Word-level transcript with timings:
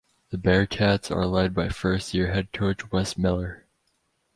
The 0.31 0.37
Bearcats 0.39 1.15
are 1.15 1.27
led 1.27 1.53
by 1.53 1.69
first 1.69 2.15
year 2.15 2.33
head 2.33 2.51
coach 2.51 2.91
Wes 2.91 3.19
Miller. 3.19 3.67